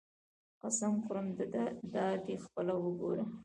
[0.61, 1.27] قسم خورم
[1.93, 3.25] دادی خپله وګوره.